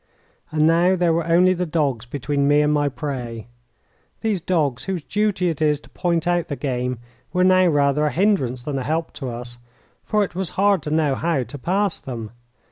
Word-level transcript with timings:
And 0.51 0.65
now 0.65 0.95
there 0.95 1.13
were 1.13 1.27
only 1.27 1.53
the 1.53 1.67
dogs 1.67 2.07
between 2.07 2.47
me 2.47 2.61
and 2.61 2.73
my 2.73 2.89
prey. 2.89 3.45
These 4.21 4.41
dogs, 4.41 4.85
whose 4.85 5.03
duty 5.03 5.47
it 5.49 5.61
is 5.61 5.79
to 5.81 5.91
point 5.91 6.25
out 6.25 6.47
the 6.47 6.55
game, 6.55 6.97
were 7.33 7.43
now 7.43 7.67
rather 7.67 8.07
a 8.07 8.11
hindrance 8.11 8.63
than 8.63 8.79
a 8.79 8.83
help 8.83 9.13
to 9.13 9.29
us, 9.29 9.59
for 10.03 10.23
it 10.23 10.33
was 10.33 10.49
hard 10.57 10.81
to 10.81 10.89
know 10.89 11.13
how 11.13 11.43
to 11.43 11.57
pass 11.59 11.99
them. 11.99 12.31